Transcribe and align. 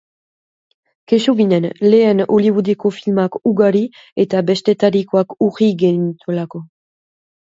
Kexu 1.11 1.33
ginen, 1.41 1.65
lehen 1.89 2.23
Hollywoodeko 2.35 2.91
filmak 2.95 3.37
ugari 3.51 3.83
eta 4.23 4.41
bestetarikoak 4.49 5.37
urri 5.49 5.69
genituelako. 5.83 6.63